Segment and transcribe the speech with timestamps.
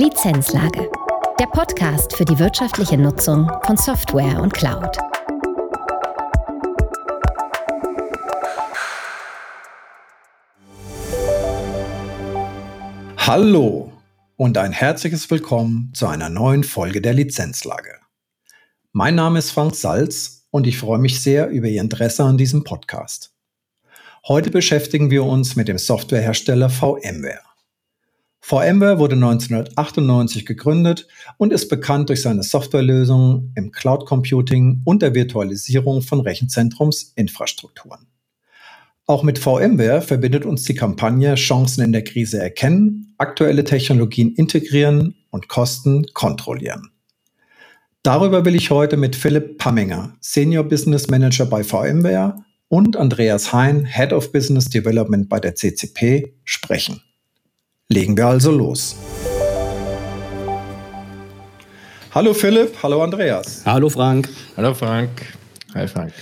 [0.00, 0.90] Lizenzlage.
[1.38, 4.96] Der Podcast für die wirtschaftliche Nutzung von Software und Cloud.
[13.18, 13.92] Hallo
[14.36, 17.96] und ein herzliches Willkommen zu einer neuen Folge der Lizenzlage.
[18.92, 22.64] Mein Name ist Frank Salz und ich freue mich sehr über Ihr Interesse an diesem
[22.64, 23.34] Podcast.
[24.26, 27.49] Heute beschäftigen wir uns mit dem Softwarehersteller VMware.
[28.40, 35.14] VMware wurde 1998 gegründet und ist bekannt durch seine Softwarelösungen im Cloud Computing und der
[35.14, 38.06] Virtualisierung von Rechenzentrumsinfrastrukturen.
[39.06, 45.16] Auch mit VMware verbindet uns die Kampagne Chancen in der Krise erkennen, aktuelle Technologien integrieren
[45.30, 46.90] und Kosten kontrollieren.
[48.02, 52.36] Darüber will ich heute mit Philipp Pamminger, Senior Business Manager bei VMware,
[52.68, 57.02] und Andreas Hein, Head of Business Development bei der CCP, sprechen.
[57.92, 58.94] Legen wir also los.
[62.12, 63.66] Hallo Philipp, hallo Andreas.
[63.66, 64.28] Hallo Frank.
[64.56, 65.10] Hallo Frank.
[65.74, 66.12] Hi Frank.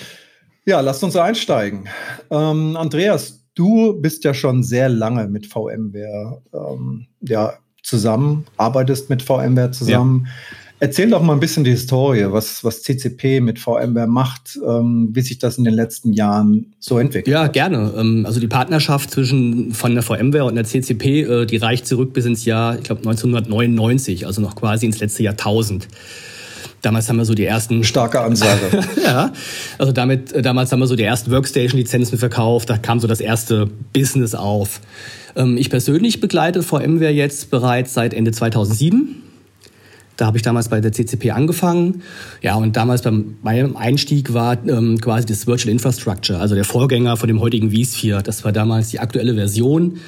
[0.65, 1.87] Ja, lasst uns einsteigen.
[2.31, 9.23] Ähm, Andreas, du bist ja schon sehr lange mit VMware ähm, ja, zusammen, arbeitest mit
[9.23, 10.25] VMware zusammen.
[10.25, 10.33] Ja.
[10.81, 15.23] Erzähl doch mal ein bisschen die Historie, was, was CCP mit VMware macht, ähm, wie
[15.23, 17.29] sich das in den letzten Jahren so entwickelt.
[17.29, 17.93] Ja, gerne.
[17.97, 22.13] Ähm, also die Partnerschaft zwischen von der VMware und der CCP, äh, die reicht zurück
[22.13, 25.89] bis ins Jahr, ich glaube 1999, also noch quasi ins letzte Jahrtausend.
[26.83, 27.83] Damals haben wir so die ersten.
[27.89, 28.85] Starke Ansage.
[29.05, 29.33] ja.
[29.79, 32.71] Also damit, äh, damals haben wir so die ersten Workstation-Lizenzen verkauft.
[32.71, 34.81] Da kam so das erste Business auf.
[35.35, 39.25] Ähm, ich persönlich begleite VMware jetzt bereits seit Ende 2007.
[40.19, 42.03] Da habe ich damals bei der CCP angefangen.
[42.43, 47.17] Ja, und damals beim meinem Einstieg war ähm, quasi das Virtual Infrastructure, also der Vorgänger
[47.17, 48.25] von dem heutigen vSphere.
[48.25, 49.99] Das war damals die aktuelle Version.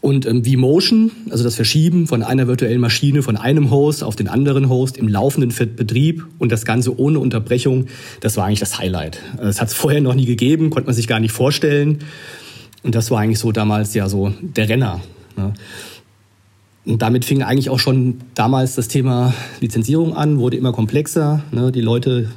[0.00, 4.26] Und ähm, vMotion, also das Verschieben von einer virtuellen Maschine von einem Host auf den
[4.26, 7.86] anderen Host im laufenden Betrieb und das Ganze ohne Unterbrechung,
[8.20, 9.18] das war eigentlich das Highlight.
[9.36, 11.98] Das hat es vorher noch nie gegeben, konnte man sich gar nicht vorstellen.
[12.82, 15.00] Und das war eigentlich so damals ja so der Renner.
[15.36, 15.52] Ne?
[16.84, 21.42] Und damit fing eigentlich auch schon damals das Thema Lizenzierung an, wurde immer komplexer.
[21.52, 21.70] Ne?
[21.70, 22.28] Die Leute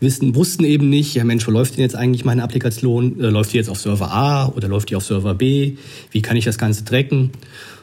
[0.00, 3.20] wissen, wussten eben nicht, ja Mensch, wo läuft denn jetzt eigentlich meine Applikation?
[3.20, 5.76] Äh, läuft die jetzt auf Server A oder läuft die auf Server B?
[6.10, 7.30] Wie kann ich das Ganze tracken?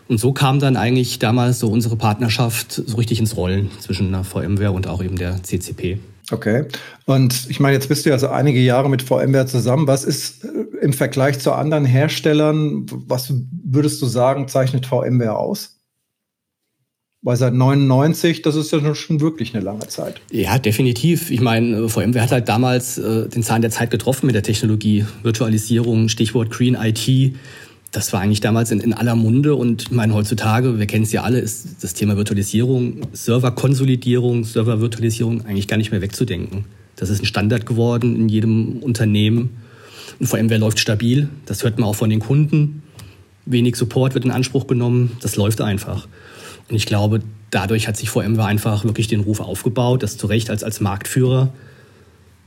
[0.08, 4.24] Und so kam dann eigentlich damals so unsere Partnerschaft so richtig ins Rollen zwischen der
[4.24, 5.98] VMware und auch eben der CCP.
[6.32, 6.66] Okay.
[7.06, 9.88] Und ich meine, jetzt bist du ja so einige Jahre mit VMware zusammen.
[9.88, 10.48] Was ist äh,
[10.82, 15.75] im Vergleich zu anderen Herstellern, was würdest du sagen, zeichnet VMware aus?
[17.26, 20.22] Weil seit 99, das ist ja schon wirklich eine lange Zeit.
[20.32, 21.32] Ja, definitiv.
[21.32, 25.06] Ich meine, VMware hat halt damals äh, den Zahn der Zeit getroffen mit der Technologie.
[25.24, 27.34] Virtualisierung, Stichwort Green IT.
[27.92, 31.12] Das war eigentlich damals in, in aller Munde und ich meine, heutzutage, wir kennen es
[31.12, 36.66] ja alle, ist das Thema Virtualisierung, Serverkonsolidierung, Servervirtualisierung eigentlich gar nicht mehr wegzudenken.
[36.96, 39.50] Das ist ein Standard geworden in jedem Unternehmen.
[40.20, 41.28] Und VMware läuft stabil.
[41.48, 42.84] Das hört man auch von den Kunden.
[43.48, 45.18] Wenig Support wird in Anspruch genommen.
[45.22, 46.08] Das läuft einfach.
[46.70, 47.22] Und ich glaube,
[47.52, 51.54] dadurch hat sich VMware einfach wirklich den Ruf aufgebaut, das zu Recht als, als Marktführer.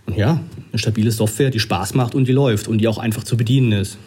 [0.06, 0.40] Und ja,
[0.70, 3.72] eine stabile Software, die Spaß macht und die läuft und die auch einfach zu bedienen
[3.72, 3.98] ist.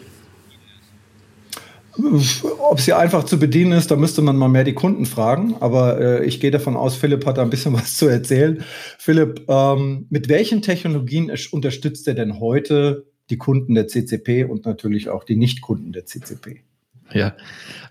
[2.58, 5.56] Ob sie einfach zu bedienen ist, da müsste man mal mehr die Kunden fragen.
[5.60, 8.64] Aber äh, ich gehe davon aus, Philipp hat da ein bisschen was zu erzählen.
[8.98, 15.08] Philipp, ähm, mit welchen Technologien unterstützt er denn heute die Kunden der CCP und natürlich
[15.08, 16.62] auch die Nichtkunden der CCP?
[17.14, 17.34] Ja,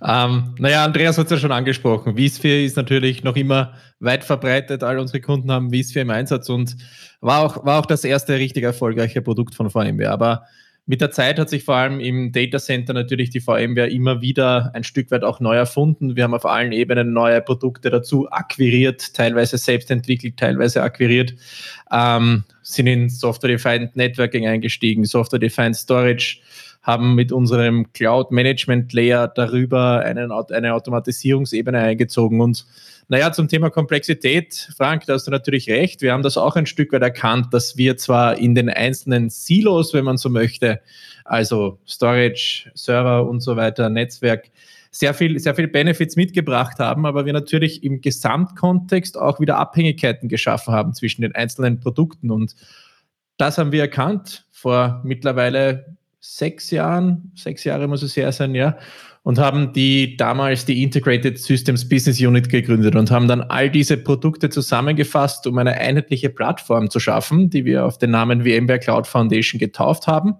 [0.04, 2.18] ähm, naja, Andreas hat es ja schon angesprochen.
[2.18, 4.84] vSphere ist natürlich noch immer weit verbreitet.
[4.84, 6.76] All unsere Kunden haben vSphere im Einsatz und
[7.20, 10.10] war auch, war auch das erste richtig erfolgreiche Produkt von VMware.
[10.10, 10.46] Aber
[10.88, 14.72] mit der Zeit hat sich vor allem im Data Center natürlich die VMware immer wieder
[14.74, 16.16] ein Stück weit auch neu erfunden.
[16.16, 21.36] Wir haben auf allen Ebenen neue Produkte dazu akquiriert, teilweise selbst entwickelt, teilweise akquiriert,
[21.92, 26.42] ähm, sind in Software-Defined Networking eingestiegen, Software-Defined Storage,
[26.82, 32.42] haben mit unserem Cloud Management Layer darüber einen, eine Automatisierungsebene eingezogen.
[32.42, 32.66] Und
[33.08, 36.02] naja, zum Thema Komplexität, Frank, da hast du natürlich recht.
[36.02, 39.94] Wir haben das auch ein Stück weit erkannt, dass wir zwar in den einzelnen Silos,
[39.94, 40.82] wenn man so möchte,
[41.26, 44.50] also Storage, Server und so weiter, Netzwerk,
[44.92, 50.28] sehr viel, sehr viel Benefits mitgebracht haben, aber wir natürlich im Gesamtkontext auch wieder Abhängigkeiten
[50.28, 52.30] geschaffen haben zwischen den einzelnen Produkten.
[52.30, 52.56] Und
[53.38, 58.78] das haben wir erkannt vor mittlerweile sechs Jahren, sechs Jahre muss es her sein, ja,
[59.24, 63.98] und haben die damals die Integrated Systems Business Unit gegründet und haben dann all diese
[63.98, 69.08] Produkte zusammengefasst, um eine einheitliche Plattform zu schaffen, die wir auf den Namen VMware Cloud
[69.08, 70.36] Foundation getauft haben.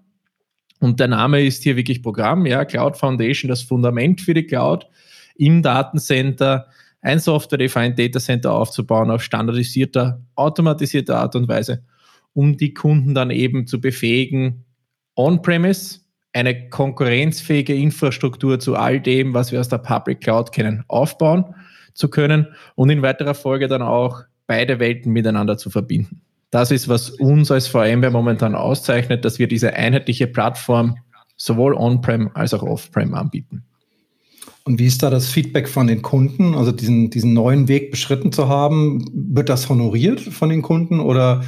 [0.80, 4.88] Und der Name ist hier wirklich Programm, ja, Cloud Foundation, das Fundament für die Cloud
[5.36, 6.68] im Datencenter
[7.02, 11.84] ein Software-Defined Data Center aufzubauen auf standardisierter, automatisierter Art und Weise,
[12.34, 14.66] um die Kunden dann eben zu befähigen,
[15.16, 16.00] on-premise
[16.34, 21.56] eine konkurrenzfähige Infrastruktur zu all dem, was wir aus der Public Cloud kennen, aufbauen
[21.94, 26.22] zu können und in weiterer Folge dann auch beide Welten miteinander zu verbinden.
[26.52, 30.98] Das ist, was uns als VMware momentan auszeichnet, dass wir diese einheitliche Plattform
[31.38, 33.64] sowohl on-prem als auch off-prem anbieten.
[34.64, 36.54] Und wie ist da das Feedback von den Kunden?
[36.54, 41.44] Also diesen, diesen neuen Weg beschritten zu haben, wird das honoriert von den Kunden oder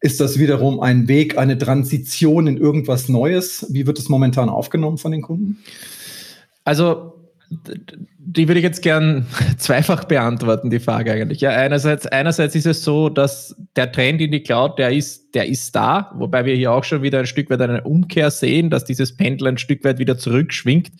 [0.00, 3.66] ist das wiederum ein Weg, eine Transition in irgendwas Neues?
[3.70, 5.58] Wie wird es momentan aufgenommen von den Kunden?
[6.64, 7.20] Also
[7.50, 9.26] die würde ich jetzt gern
[9.58, 11.40] zweifach beantworten, die Frage eigentlich.
[11.40, 15.46] Ja, einerseits, einerseits ist es so, dass der Trend in die Cloud, der ist, der
[15.48, 18.84] ist da, wobei wir hier auch schon wieder ein Stück weit eine Umkehr sehen, dass
[18.84, 20.92] dieses Pendel ein Stück weit wieder zurückschwingt,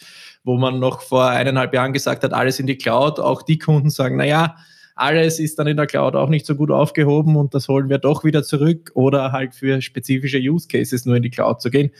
[0.43, 3.21] wo man noch vor eineinhalb Jahren gesagt hat, alles in die Cloud.
[3.21, 4.57] Auch die Kunden sagen, na ja,
[5.01, 7.99] alles ist dann in der Cloud auch nicht so gut aufgehoben und das holen wir
[7.99, 11.91] doch wieder zurück oder halt für spezifische Use Cases nur in die Cloud zu gehen.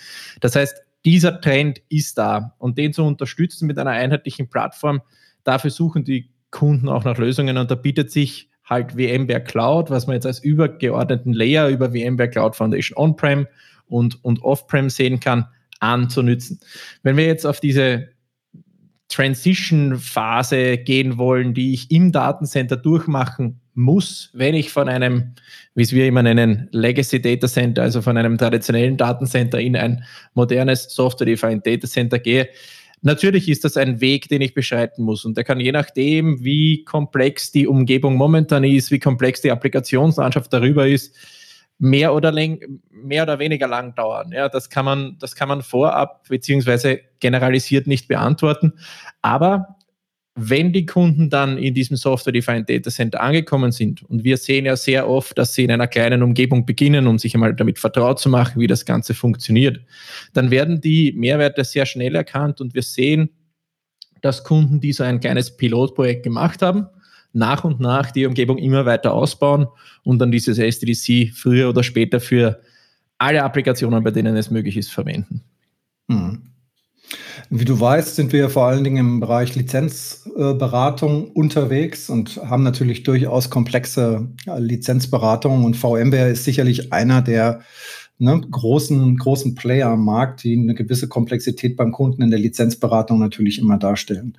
[0.41, 5.01] Das heißt, dieser Trend ist da und den zu unterstützen mit einer einheitlichen Plattform,
[5.45, 10.07] dafür suchen die Kunden auch nach Lösungen und da bietet sich halt VMware Cloud, was
[10.07, 13.47] man jetzt als übergeordneten Layer über VMware Cloud Foundation On-Prem
[13.87, 15.47] und, und Off-Prem sehen kann,
[15.81, 16.61] anzunützen.
[17.03, 18.11] Wenn wir jetzt auf diese
[19.21, 25.35] Transition-Phase gehen wollen, die ich im Datencenter durchmachen muss, wenn ich von einem,
[25.75, 30.05] wie es wir immer nennen, Legacy Data Center, also von einem traditionellen Datencenter in ein
[30.33, 32.49] modernes Software-Defined Data Center gehe.
[33.03, 35.27] Natürlich ist das ein Weg, den ich beschreiten muss.
[35.27, 40.51] Und der kann je nachdem, wie komplex die Umgebung momentan ist, wie komplex die Applikationslandschaft
[40.51, 41.15] darüber ist,
[41.81, 42.31] mehr oder,
[42.91, 44.31] mehr oder weniger lang dauern.
[44.33, 48.75] Ja, das kann man, das kann man vorab beziehungsweise generalisiert nicht beantworten.
[49.23, 49.77] Aber
[50.35, 54.77] wenn die Kunden dann in diesem Software-Defined Data Center angekommen sind, und wir sehen ja
[54.77, 58.29] sehr oft, dass sie in einer kleinen Umgebung beginnen, um sich einmal damit vertraut zu
[58.29, 59.81] machen, wie das Ganze funktioniert,
[60.35, 63.31] dann werden die Mehrwerte sehr schnell erkannt und wir sehen,
[64.21, 66.89] dass Kunden, die so ein kleines Pilotprojekt gemacht haben,
[67.33, 69.67] nach und nach die Umgebung immer weiter ausbauen
[70.03, 72.61] und dann dieses SDDC früher oder später für
[73.19, 75.43] alle Applikationen, bei denen es möglich ist, verwenden.
[76.09, 76.51] Hm.
[77.49, 83.03] Wie du weißt, sind wir vor allen Dingen im Bereich Lizenzberatung unterwegs und haben natürlich
[83.03, 87.63] durchaus komplexe Lizenzberatungen und VMware ist sicherlich einer der
[88.21, 93.19] ne, großen, großen Player am Markt, die eine gewisse Komplexität beim Kunden in der Lizenzberatung
[93.19, 94.37] natürlich immer darstellen.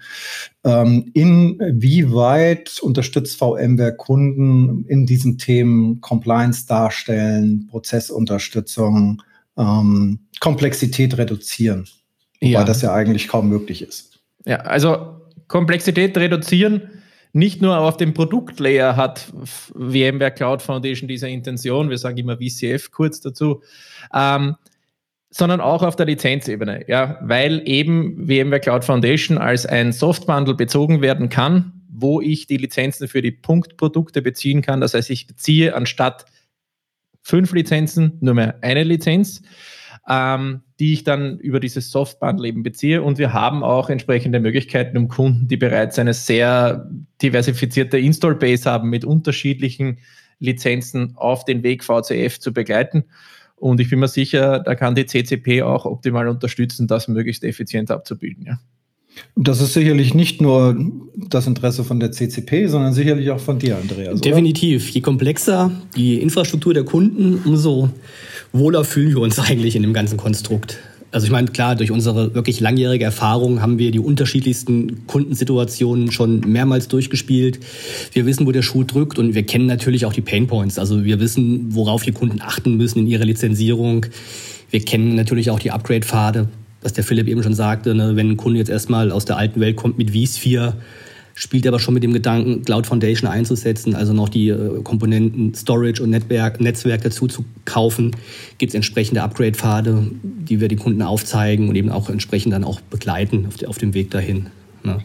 [0.64, 9.22] Ähm, inwieweit unterstützt VMware Kunden in diesen Themen Compliance darstellen, Prozessunterstützung,
[9.58, 11.88] ähm, Komplexität reduzieren?
[12.40, 12.64] Ja.
[12.64, 14.20] das ja eigentlich kaum möglich ist.
[14.46, 17.01] Ja, also Komplexität reduzieren
[17.34, 19.32] nicht nur auf dem Produktlayer hat
[19.74, 23.62] VMware Cloud Foundation diese Intention, wir sagen immer VCF kurz dazu,
[24.14, 24.56] ähm,
[25.30, 31.02] sondern auch auf der Lizenzebene, ja, weil eben VMware Cloud Foundation als ein Softbundle bezogen
[31.02, 34.82] werden kann, wo ich die Lizenzen für die Punktprodukte beziehen kann.
[34.82, 36.26] Das heißt, ich beziehe anstatt
[37.22, 39.42] fünf Lizenzen nur mehr eine Lizenz
[40.08, 43.02] ähm, die ich dann über dieses Softbundle eben beziehe.
[43.02, 46.90] Und wir haben auch entsprechende Möglichkeiten, um Kunden, die bereits eine sehr
[47.22, 50.00] diversifizierte Install-Base haben, mit unterschiedlichen
[50.40, 53.06] Lizenzen auf den Weg VCF zu begleiten.
[53.56, 57.92] Und ich bin mir sicher, da kann die CCP auch optimal unterstützen, das möglichst effizient
[57.92, 58.46] abzubilden.
[58.48, 58.60] Ja.
[59.36, 60.78] Das ist sicherlich nicht nur
[61.16, 64.22] das Interesse von der CCP, sondern sicherlich auch von dir, Andreas.
[64.22, 64.86] Definitiv.
[64.86, 64.94] Oder?
[64.94, 67.90] Je komplexer die Infrastruktur der Kunden, umso
[68.52, 70.80] wohler fühlen wir uns eigentlich in dem ganzen Konstrukt.
[71.12, 76.40] Also ich meine, klar, durch unsere wirklich langjährige Erfahrung haben wir die unterschiedlichsten Kundensituationen schon
[76.40, 77.60] mehrmals durchgespielt.
[78.14, 80.80] Wir wissen, wo der Schuh drückt und wir kennen natürlich auch die Painpoints.
[80.80, 84.06] Also wir wissen, worauf die Kunden achten müssen in ihrer Lizenzierung.
[84.70, 86.48] Wir kennen natürlich auch die Upgrade-Pfade,
[86.82, 87.94] was der Philipp eben schon sagte.
[87.94, 88.16] Ne?
[88.16, 90.76] Wenn ein Kunde jetzt erstmal aus der alten Welt kommt mit vSphere,
[91.34, 96.04] spielt aber schon mit dem Gedanken, Cloud Foundation einzusetzen, also noch die äh, Komponenten Storage
[96.04, 98.16] und Netzwerk, Netzwerk dazu zu kaufen,
[98.58, 102.82] gibt es entsprechende Upgrade-Pfade, die wir den Kunden aufzeigen und eben auch entsprechend dann auch
[102.82, 104.48] begleiten auf, auf dem Weg dahin.
[104.84, 105.00] Ne?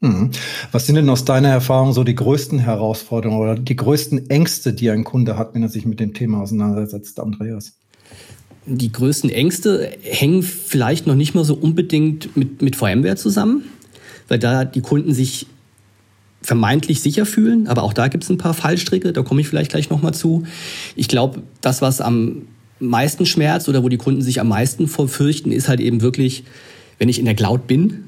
[0.00, 0.30] Mhm.
[0.72, 4.90] Was sind denn aus deiner Erfahrung so die größten Herausforderungen oder die größten Ängste, die
[4.90, 7.78] ein Kunde hat, wenn er sich mit dem Thema auseinandersetzt, Andreas?
[8.66, 13.62] Die größten Ängste hängen vielleicht noch nicht mal so unbedingt mit, mit VMware zusammen,
[14.28, 15.46] weil da die Kunden sich
[16.46, 19.72] vermeintlich sicher fühlen, aber auch da gibt es ein paar Fallstricke, da komme ich vielleicht
[19.72, 20.44] gleich nochmal zu.
[20.94, 22.42] Ich glaube, das, was am
[22.78, 26.44] meisten schmerzt oder wo die Kunden sich am meisten vorfürchten, ist halt eben wirklich,
[27.00, 28.04] wenn ich in der Cloud bin,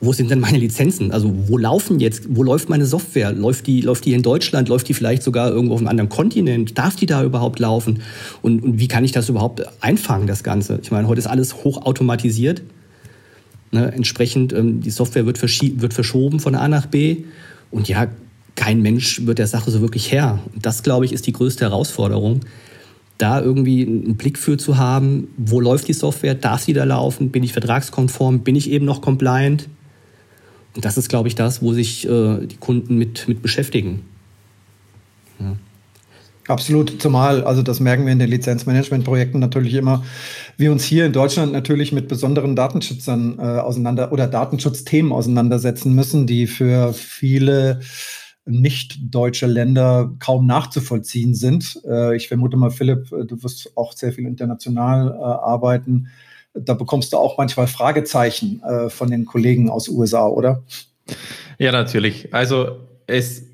[0.00, 1.12] wo sind denn meine Lizenzen?
[1.12, 3.30] Also wo laufen jetzt, wo läuft meine Software?
[3.30, 4.68] Läuft die, läuft die in Deutschland?
[4.68, 6.76] Läuft die vielleicht sogar irgendwo auf einem anderen Kontinent?
[6.76, 8.02] Darf die da überhaupt laufen?
[8.42, 10.80] Und, und wie kann ich das überhaupt einfangen, das Ganze?
[10.82, 12.62] Ich meine, heute ist alles hochautomatisiert.
[13.74, 13.92] Ne?
[13.92, 17.24] Entsprechend, ähm, die Software wird, wird verschoben von A nach B.
[17.72, 18.06] Und ja,
[18.54, 20.38] kein Mensch wird der Sache so wirklich Herr.
[20.54, 22.40] Und das, glaube ich, ist die größte Herausforderung,
[23.18, 27.30] da irgendwie einen Blick für zu haben, wo läuft die Software, darf sie da laufen,
[27.30, 29.68] bin ich vertragskonform, bin ich eben noch compliant.
[30.76, 34.02] Und das ist, glaube ich, das, wo sich äh, die Kunden mit, mit beschäftigen.
[35.40, 35.56] Ja.
[36.46, 40.04] Absolut, zumal, also das merken wir in den Lizenzmanagementprojekten natürlich immer,
[40.58, 46.26] wir uns hier in Deutschland natürlich mit besonderen Datenschützern äh, auseinander oder Datenschutzthemen auseinandersetzen müssen,
[46.26, 47.80] die für viele
[48.46, 51.80] nicht deutsche Länder kaum nachzuvollziehen sind.
[51.88, 56.08] Äh, ich vermute mal, Philipp, äh, du wirst auch sehr viel international äh, arbeiten.
[56.52, 60.62] Da bekommst du auch manchmal Fragezeichen äh, von den Kollegen aus USA, oder?
[61.58, 62.32] Ja, natürlich.
[62.34, 63.44] Also es,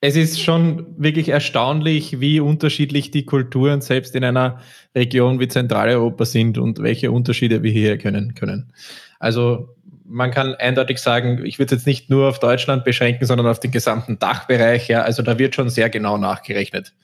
[0.00, 4.60] es ist schon wirklich erstaunlich, wie unterschiedlich die Kulturen selbst in einer
[4.94, 8.72] Region wie Zentraleuropa sind und welche Unterschiede wir hier können können.
[9.18, 9.74] Also
[10.04, 13.60] man kann eindeutig sagen, ich würde es jetzt nicht nur auf Deutschland beschränken, sondern auf
[13.60, 14.88] den gesamten Dachbereich.
[14.88, 16.94] Ja, also da wird schon sehr genau nachgerechnet.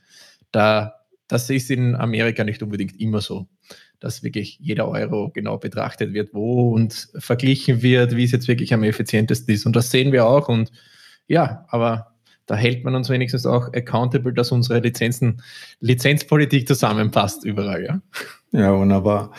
[0.53, 3.49] Da, das ist in Amerika nicht unbedingt immer so,
[3.99, 8.73] dass wirklich jeder Euro genau betrachtet wird, wo und verglichen wird, wie es jetzt wirklich
[8.73, 9.67] am effizientesten ist.
[9.67, 10.49] Und das sehen wir auch.
[10.49, 10.71] Und
[11.27, 12.14] ja, aber
[12.47, 15.43] da hält man uns wenigstens auch accountable, dass unsere Lizenzen,
[15.81, 18.01] Lizenzpolitik zusammenpasst überall, ja.
[18.53, 19.33] Ja, wunderbar.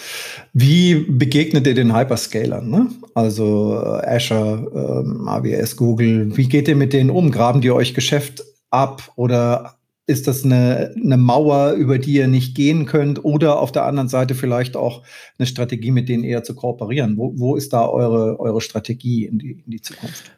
[0.51, 2.69] Wie begegnet ihr den Hyperscalern?
[2.69, 2.87] Ne?
[3.13, 6.35] Also äh, Azure, ähm, AWS, Google.
[6.35, 7.31] Wie geht ihr mit denen um?
[7.31, 12.55] Graben die euch Geschäft ab oder ist das eine, eine Mauer, über die ihr nicht
[12.55, 13.23] gehen könnt?
[13.23, 15.03] Oder auf der anderen Seite vielleicht auch
[15.39, 17.17] eine Strategie, mit denen eher zu kooperieren?
[17.17, 20.31] Wo, wo ist da eure, eure Strategie in die, in die Zukunft?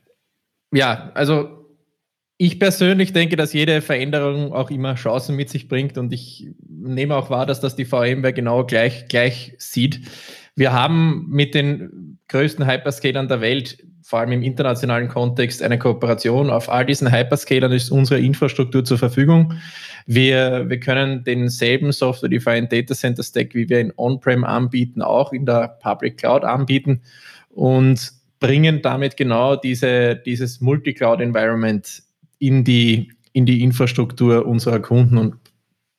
[0.71, 1.56] Ja, also
[2.37, 7.15] ich persönlich denke, dass jede Veränderung auch immer Chancen mit sich bringt und ich nehme
[7.15, 10.01] auch wahr, dass das die VMware genau gleich, gleich sieht.
[10.55, 16.49] Wir haben mit den größten Hyperscalern der Welt, vor allem im internationalen Kontext, eine Kooperation.
[16.49, 19.53] Auf all diesen Hyperscalern ist unsere Infrastruktur zur Verfügung.
[20.05, 25.45] Wir, wir können denselben Software-Defined Data Center Stack, wie wir in On-Prem anbieten, auch in
[25.45, 27.01] der Public Cloud anbieten
[27.49, 32.03] und bringen damit genau diese, dieses Multi-Cloud-Environment
[32.39, 35.35] in die, in die Infrastruktur unserer Kunden und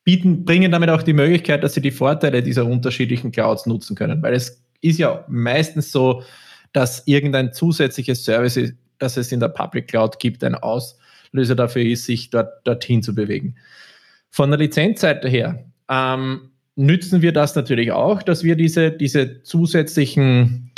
[0.03, 4.21] bieten, bringen damit auch die Möglichkeit, dass sie die Vorteile dieser unterschiedlichen Clouds nutzen können.
[4.21, 6.23] Weil es ist ja meistens so,
[6.73, 12.05] dass irgendein zusätzliches Service, das es in der Public Cloud gibt, ein Auslöser dafür ist,
[12.05, 13.55] sich dort, dorthin zu bewegen.
[14.29, 20.68] Von der Lizenzseite her ähm, nützen wir das natürlich auch, dass wir diese, diese zusätzlichen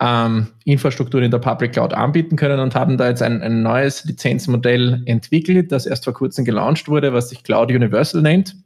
[0.00, 4.04] ähm, Infrastruktur in der Public Cloud anbieten können und haben da jetzt ein, ein neues
[4.04, 8.56] Lizenzmodell entwickelt, das erst vor kurzem gelauncht wurde, was sich Cloud Universal nennt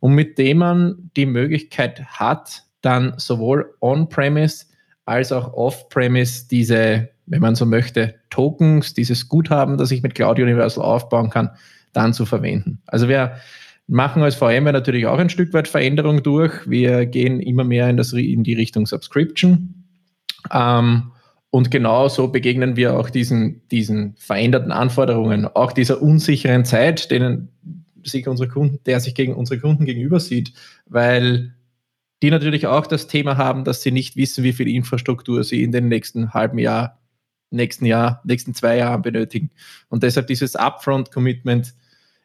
[0.00, 4.66] und mit dem man die Möglichkeit hat, dann sowohl on-premise
[5.04, 10.38] als auch off-premise diese, wenn man so möchte, Tokens, dieses Guthaben, das ich mit Cloud
[10.38, 11.50] Universal aufbauen kann,
[11.92, 12.80] dann zu verwenden.
[12.86, 13.36] Also wir
[13.86, 16.52] machen als VMware natürlich auch ein Stück weit Veränderung durch.
[16.70, 19.79] Wir gehen immer mehr in, das, in die Richtung Subscription.
[20.52, 21.12] Ähm,
[21.50, 27.48] und genauso begegnen wir auch diesen, diesen veränderten Anforderungen, auch dieser unsicheren Zeit, denen
[28.04, 30.52] sich unsere Kunden, der sich gegen unsere Kunden gegenüber sieht,
[30.86, 31.54] weil
[32.22, 35.72] die natürlich auch das Thema haben, dass sie nicht wissen, wie viel Infrastruktur sie in
[35.72, 37.00] den nächsten halben Jahr,
[37.50, 39.50] nächsten Jahr, nächsten zwei Jahren benötigen.
[39.88, 41.74] Und deshalb dieses Upfront-Commitment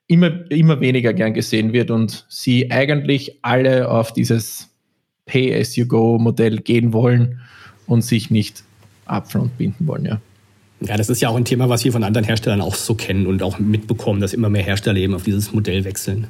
[0.08, 4.70] immer, immer weniger gern gesehen wird und sie eigentlich alle auf dieses
[5.26, 7.40] Pay-as-you-go-Modell gehen wollen
[7.88, 8.64] und sich nicht
[9.06, 10.20] upfront binden wollen, ja.
[10.82, 13.28] Ja, das ist ja auch ein Thema, was wir von anderen Herstellern auch so kennen
[13.28, 16.28] und auch mitbekommen, dass immer mehr Hersteller eben auf dieses Modell wechseln.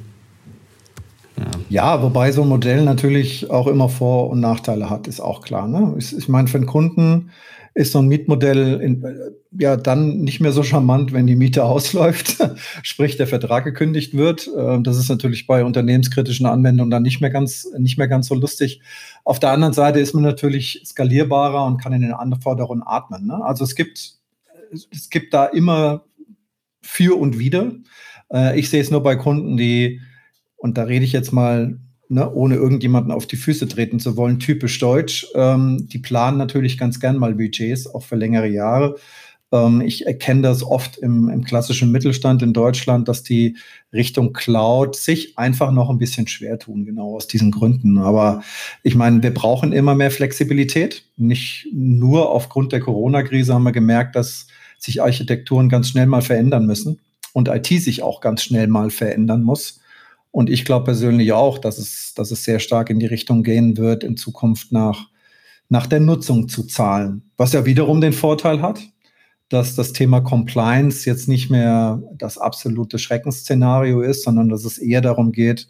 [1.36, 1.44] Ja.
[1.68, 5.68] ja, wobei so ein Modell natürlich auch immer Vor- und Nachteile hat, ist auch klar.
[5.68, 5.94] Ne?
[5.98, 7.30] Ich, ich meine, für einen Kunden
[7.76, 9.04] ist so ein Mietmodell in,
[9.52, 12.38] ja dann nicht mehr so charmant, wenn die Miete ausläuft,
[12.82, 14.50] sprich der Vertrag gekündigt wird.
[14.56, 18.34] Ähm, das ist natürlich bei unternehmenskritischen Anwendungen dann nicht mehr ganz nicht mehr ganz so
[18.34, 18.80] lustig.
[19.24, 23.26] Auf der anderen Seite ist man natürlich skalierbarer und kann in den Anforderungen atmen.
[23.26, 23.44] Ne?
[23.44, 24.14] Also es gibt
[24.90, 26.04] es gibt da immer
[26.80, 27.72] für und wider.
[28.32, 30.00] Äh, ich sehe es nur bei Kunden, die
[30.56, 34.38] und da rede ich jetzt mal ne, ohne irgendjemanden auf die Füße treten zu wollen,
[34.38, 35.26] typisch deutsch.
[35.34, 38.96] Ähm, die planen natürlich ganz gern mal Budgets, auch für längere Jahre.
[39.52, 43.56] Ähm, ich erkenne das oft im, im klassischen Mittelstand in Deutschland, dass die
[43.92, 47.98] Richtung Cloud sich einfach noch ein bisschen schwer tun, genau aus diesen Gründen.
[47.98, 48.42] Aber
[48.82, 51.04] ich meine, wir brauchen immer mehr Flexibilität.
[51.16, 54.48] Nicht nur aufgrund der Corona-Krise haben wir gemerkt, dass
[54.78, 57.00] sich Architekturen ganz schnell mal verändern müssen
[57.32, 59.80] und IT sich auch ganz schnell mal verändern muss.
[60.36, 63.78] Und ich glaube persönlich auch, dass es, dass es sehr stark in die Richtung gehen
[63.78, 65.08] wird, in Zukunft nach,
[65.70, 67.30] nach der Nutzung zu zahlen.
[67.38, 68.82] Was ja wiederum den Vorteil hat,
[69.48, 75.00] dass das Thema Compliance jetzt nicht mehr das absolute Schreckensszenario ist, sondern dass es eher
[75.00, 75.68] darum geht,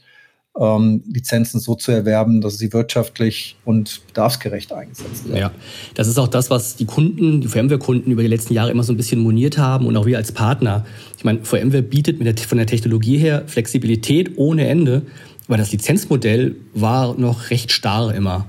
[0.59, 5.39] ähm, Lizenzen so zu erwerben, dass sie wirtschaftlich und bedarfsgerecht eingesetzt werden.
[5.39, 5.51] Ja,
[5.95, 8.93] das ist auch das, was die Kunden, die VMware-Kunden über die letzten Jahre immer so
[8.93, 10.85] ein bisschen moniert haben und auch wir als Partner.
[11.19, 15.03] Ich meine, VMware bietet der, von der Technologie her Flexibilität ohne Ende,
[15.49, 18.47] weil das Lizenzmodell war noch recht starr immer.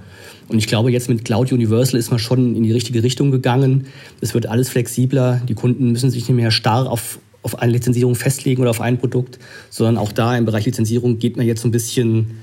[0.48, 3.88] Und ich glaube, jetzt mit Cloud Universal ist man schon in die richtige Richtung gegangen.
[4.22, 5.42] Es wird alles flexibler.
[5.48, 8.98] Die Kunden müssen sich nicht mehr starr auf, auf eine Lizenzierung festlegen oder auf ein
[8.98, 9.40] Produkt,
[9.70, 12.40] sondern auch da im Bereich Lizenzierung geht man jetzt so ein bisschen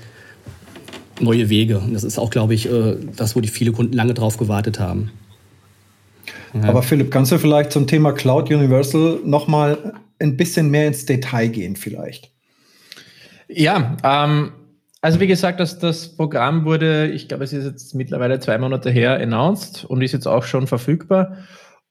[1.19, 1.79] neue Wege.
[1.79, 4.79] Und das ist auch, glaube ich, äh, das, wo die viele Kunden lange drauf gewartet
[4.79, 5.11] haben.
[6.53, 6.69] Ja.
[6.69, 11.47] Aber Philipp, kannst du vielleicht zum Thema Cloud Universal nochmal ein bisschen mehr ins Detail
[11.49, 12.31] gehen vielleicht?
[13.47, 14.51] Ja, ähm,
[15.01, 18.89] also wie gesagt, das, das Programm wurde, ich glaube, es ist jetzt mittlerweile zwei Monate
[18.89, 21.37] her announced und ist jetzt auch schon verfügbar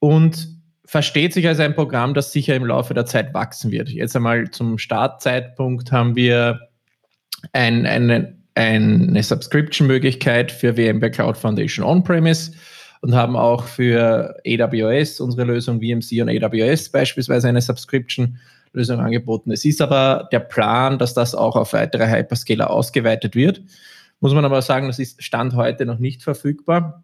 [0.00, 0.48] und
[0.94, 3.88] versteht sich als ein Programm, das sicher im Laufe der Zeit wachsen wird.
[3.88, 6.68] Jetzt einmal zum Startzeitpunkt haben wir
[7.52, 12.52] ein, eine, eine Subscription-Möglichkeit für VMware Cloud Foundation On-Premise
[13.00, 18.38] und haben auch für AWS, unsere Lösung VMC und AWS beispielsweise eine Subscription
[18.72, 19.50] Lösung angeboten.
[19.50, 23.62] Es ist aber der Plan, dass das auch auf weitere Hyperscaler ausgeweitet wird.
[24.20, 27.02] Muss man aber sagen, das ist Stand heute noch nicht verfügbar,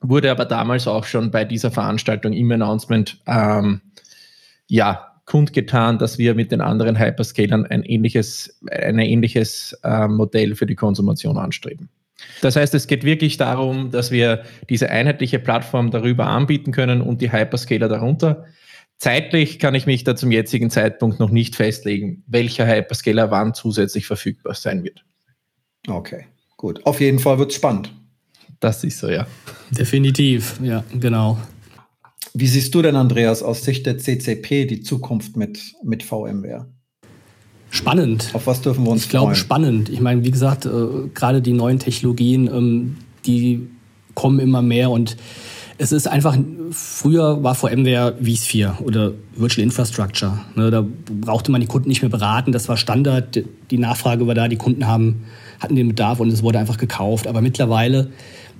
[0.00, 3.80] wurde aber damals auch schon bei dieser Veranstaltung im Announcement ähm,
[4.68, 10.66] ja, kundgetan, dass wir mit den anderen Hyperscalern ein ähnliches, ein ähnliches äh, Modell für
[10.66, 11.88] die Konsumation anstreben.
[12.40, 17.20] Das heißt, es geht wirklich darum, dass wir diese einheitliche Plattform darüber anbieten können und
[17.20, 18.46] die Hyperscaler darunter.
[18.98, 24.06] Zeitlich kann ich mich da zum jetzigen Zeitpunkt noch nicht festlegen, welcher Hyperscaler wann zusätzlich
[24.06, 25.04] verfügbar sein wird.
[25.86, 26.84] Okay, gut.
[26.86, 27.92] Auf jeden Fall wird es spannend.
[28.60, 29.26] Das ist so, ja.
[29.70, 31.38] Definitiv, ja, genau.
[32.34, 36.66] Wie siehst du denn, Andreas, aus Sicht der CCP die Zukunft mit, mit VMware?
[37.70, 38.30] Spannend.
[38.32, 39.36] Auf was dürfen wir uns Ich glaube, freuen?
[39.36, 39.88] spannend.
[39.88, 40.70] Ich meine, wie gesagt, äh,
[41.14, 43.66] gerade die neuen Technologien, ähm, die
[44.14, 45.16] kommen immer mehr und
[45.78, 46.36] es ist einfach,
[46.70, 50.38] früher war VMware vSphere oder Virtual Infrastructure.
[50.54, 50.84] Ne, da
[51.20, 54.56] brauchte man die Kunden nicht mehr beraten, das war Standard, die Nachfrage war da, die
[54.56, 55.24] Kunden haben,
[55.60, 57.26] hatten den Bedarf und es wurde einfach gekauft.
[57.26, 58.10] Aber mittlerweile,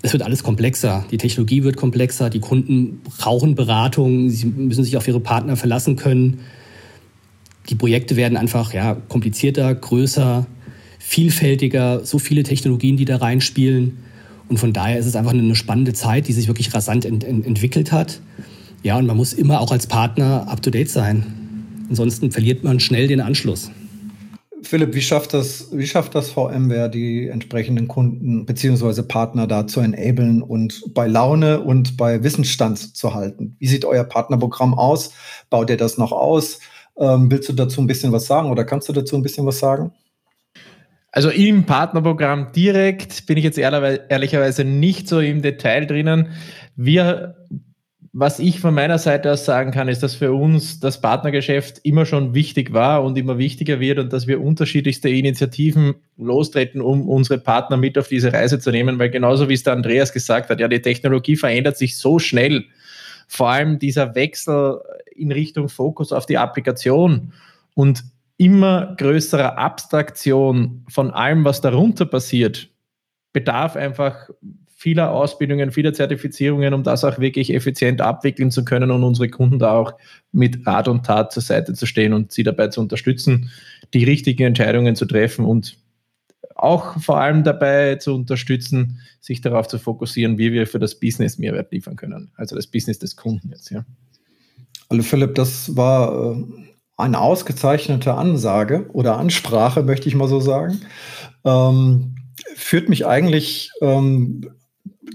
[0.07, 1.05] es wird alles komplexer.
[1.11, 5.97] Die Technologie wird komplexer, die Kunden brauchen Beratung, sie müssen sich auf ihre Partner verlassen
[5.97, 6.40] können.
[7.69, 10.47] Die Projekte werden einfach ja, komplizierter, größer,
[10.99, 13.99] vielfältiger, so viele Technologien, die da reinspielen.
[14.49, 17.45] Und von daher ist es einfach eine spannende Zeit, die sich wirklich rasant ent ent
[17.45, 18.21] entwickelt hat.
[18.85, 21.27] Ja, und man muss immer auch als Partner up-to-date sein.
[21.88, 23.71] Ansonsten verliert man schnell den Anschluss.
[24.67, 29.03] Philipp, wie schafft das, wie schafft das VMware, die entsprechenden Kunden bzw.
[29.03, 33.57] Partner da zu enablen und bei Laune und bei Wissensstand zu halten?
[33.59, 35.13] Wie sieht euer Partnerprogramm aus?
[35.51, 36.61] Baut ihr das noch aus?
[36.99, 39.59] Ähm, willst du dazu ein bisschen was sagen oder kannst du dazu ein bisschen was
[39.59, 39.93] sagen?
[41.13, 46.29] Also im Partnerprogramm direkt bin ich jetzt ehrlicherweise nicht so im Detail drinnen.
[46.75, 47.37] Wir,
[48.12, 52.07] was ich von meiner Seite aus sagen kann, ist, dass für uns das Partnergeschäft immer
[52.07, 57.38] schon wichtig war und immer wichtiger wird und dass wir unterschiedlichste Initiativen lostreten, um unsere
[57.38, 60.61] Partner mit auf diese Reise zu nehmen, weil genauso wie es der Andreas gesagt hat,
[60.61, 62.64] ja, die Technologie verändert sich so schnell.
[63.29, 64.81] Vor allem dieser Wechsel
[65.14, 67.33] in Richtung Fokus auf die Applikation
[67.75, 68.05] und
[68.37, 72.69] immer größerer Abstraktion von allem, was darunter passiert,
[73.33, 74.31] bedarf einfach
[74.79, 79.59] vieler Ausbildungen, vieler Zertifizierungen, um das auch wirklich effizient abwickeln zu können und unsere Kunden
[79.59, 79.95] da auch
[80.33, 83.51] mit Rat und Tat zur Seite zu stehen und sie dabei zu unterstützen,
[83.95, 85.79] die richtigen Entscheidungen zu treffen und
[86.55, 91.39] auch vor allem dabei zu unterstützen, sich darauf zu fokussieren, wie wir für das Business
[91.39, 92.31] Mehrwert liefern können.
[92.37, 93.85] Also das Business des Kunden jetzt, ja.
[94.91, 96.45] Also Philipp, das war äh,
[96.99, 100.83] eine ausgezeichnete Ansage oder Ansprache, möchte ich mal so sagen,
[101.45, 102.15] ähm,
[102.55, 104.51] führt mich eigentlich ähm,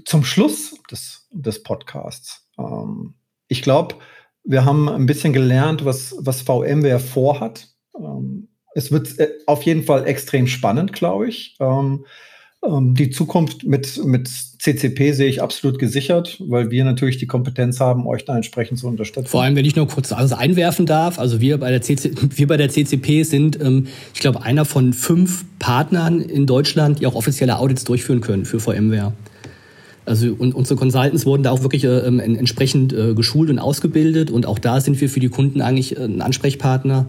[0.04, 2.46] zum Schluss des, des Podcasts.
[2.58, 3.14] Ähm,
[3.48, 3.96] ich glaube,
[4.44, 7.68] wir haben ein bisschen gelernt, was, was VMware vorhat.
[7.98, 11.56] Ähm, es wird äh, auf jeden Fall extrem spannend, glaube ich.
[11.60, 12.04] Ähm,
[12.64, 17.80] Ähm, die Zukunft mit, mit CCP sehe ich absolut gesichert, weil wir natürlich die Kompetenz
[17.80, 19.26] haben, euch da entsprechend zu unterstützen.
[19.26, 22.46] Vor allem, wenn ich noch kurz alles einwerfen darf, also wir bei der, CC, wir
[22.46, 27.16] bei der CCP sind, ähm, ich glaube, einer von fünf Partnern in Deutschland, die auch
[27.16, 29.12] offizielle Audits durchführen können für VMware.
[30.04, 34.30] Also und unsere Consultants wurden da auch wirklich äh, ähm, entsprechend äh, geschult und ausgebildet
[34.30, 37.06] und auch da sind wir für die Kunden eigentlich äh, ein Ansprechpartner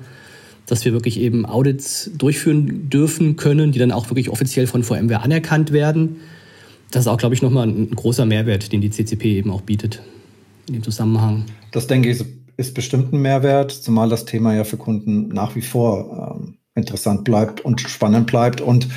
[0.65, 5.21] dass wir wirklich eben Audits durchführen dürfen können, die dann auch wirklich offiziell von VMware
[5.21, 6.21] anerkannt werden.
[6.91, 10.01] Das ist auch, glaube ich, nochmal ein, großer Mehrwert, den die CCP eben auch bietet
[10.67, 11.45] in dem Zusammenhang.
[11.71, 12.23] Das denke ich
[12.55, 17.23] ist bestimmt ein Mehrwert, zumal das Thema ja für Kunden nach wie vor ähm, interessant
[17.23, 18.87] bleibt und spannend bleibt und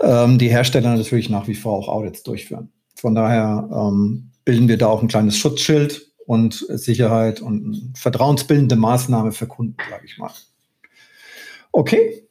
[0.00, 2.68] ähm, die Hersteller natürlich nach wie vor auch Audits durchführen.
[2.96, 9.32] Von daher ähm, bilden wir da auch ein kleines Schutzschild und Sicherheit und vertrauensbildende Maßnahme
[9.32, 10.32] für Kunden, sage ich mal.
[11.72, 12.26] Okay.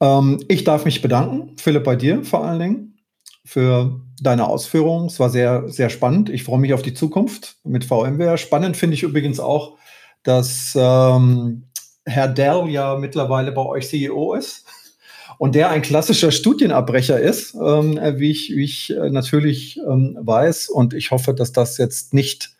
[0.00, 2.98] Ähm, ich darf mich bedanken, Philipp, bei dir vor allen Dingen,
[3.44, 5.06] für deine Ausführungen.
[5.06, 6.30] Es war sehr, sehr spannend.
[6.30, 8.38] Ich freue mich auf die Zukunft mit VMware.
[8.38, 9.78] Spannend finde ich übrigens auch,
[10.22, 11.64] dass ähm,
[12.04, 14.67] Herr Dell ja mittlerweile bei euch CEO ist
[15.38, 20.68] und der ein klassischer Studienabbrecher ist, ähm, wie ich, wie ich äh, natürlich ähm, weiß.
[20.68, 22.50] Und ich hoffe, dass das jetzt nicht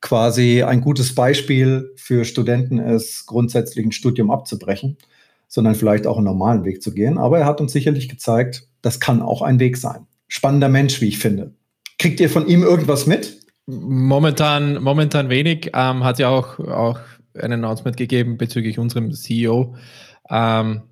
[0.00, 4.98] quasi ein gutes Beispiel für Studenten ist, grundsätzlich ein Studium abzubrechen
[5.48, 7.18] sondern vielleicht auch einen normalen Weg zu gehen.
[7.18, 10.06] Aber er hat uns sicherlich gezeigt, das kann auch ein Weg sein.
[10.28, 11.54] Spannender Mensch, wie ich finde.
[11.98, 13.40] Kriegt ihr von ihm irgendwas mit?
[13.66, 15.70] Momentan, momentan wenig.
[15.74, 16.98] Ähm, hat ja auch, auch
[17.34, 19.76] ein Announcement gegeben bezüglich unserem CEO.
[20.28, 20.82] Ähm,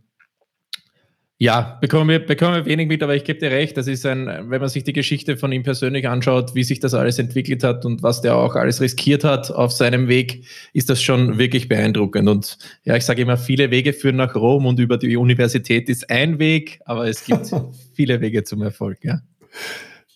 [1.45, 4.27] ja, bekommen wir, bekommen wir wenig mit, aber ich gebe dir recht, das ist ein,
[4.49, 7.85] wenn man sich die Geschichte von ihm persönlich anschaut, wie sich das alles entwickelt hat
[7.85, 12.31] und was der auch alles riskiert hat auf seinem Weg, ist das schon wirklich beeindruckend.
[12.31, 16.09] Und ja, ich sage immer, viele Wege führen nach Rom und über die Universität ist
[16.09, 17.51] ein Weg, aber es gibt
[17.93, 19.21] viele Wege zum Erfolg, ja.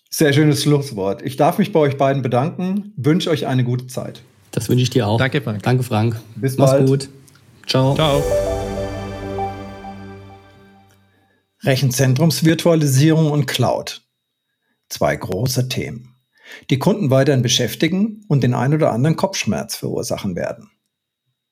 [0.09, 1.21] Sehr schönes Schlusswort.
[1.21, 4.23] Ich darf mich bei euch beiden bedanken, wünsche euch eine gute Zeit.
[4.53, 5.19] Das wünsche ich dir auch.
[5.19, 5.63] Danke, Frank.
[5.63, 6.17] Danke, Frank.
[6.37, 6.87] Bis Mach's bald.
[6.87, 7.09] gut.
[7.67, 7.95] Ciao.
[7.95, 8.68] Ciao.
[11.65, 14.07] Rechenzentrumsvirtualisierung und Cloud.
[14.89, 16.15] Zwei große Themen,
[16.71, 20.71] die Kunden weiterhin beschäftigen und den ein oder anderen Kopfschmerz verursachen werden.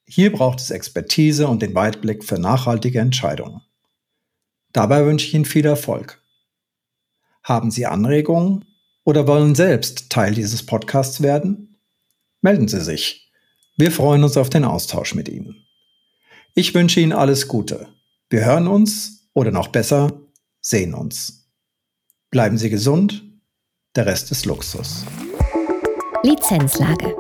[0.07, 3.63] Hier braucht es Expertise und den Weitblick für nachhaltige Entscheidungen.
[4.73, 6.23] Dabei wünsche ich Ihnen viel Erfolg.
[7.43, 8.65] Haben Sie Anregungen
[9.03, 11.81] oder wollen selbst Teil dieses Podcasts werden?
[12.43, 13.33] Melden Sie sich.
[13.77, 15.67] Wir freuen uns auf den Austausch mit Ihnen.
[16.55, 17.89] Ich wünsche Ihnen alles Gute.
[18.31, 20.11] Wir hören uns oder noch besser,
[20.61, 21.47] sehen uns.
[22.31, 23.23] Bleiben Sie gesund,
[23.95, 25.05] der Rest ist Luxus.
[26.23, 27.15] Lizenzlage.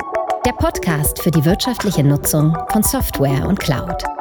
[0.45, 4.16] Der Podcast für die wirtschaftliche Nutzung von Software und Cloud.